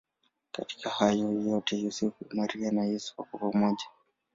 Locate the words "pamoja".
3.37-3.83